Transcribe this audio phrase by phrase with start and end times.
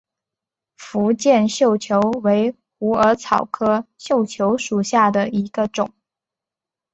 [0.77, 5.93] 福建绣球为虎耳草科绣球属下的一个种。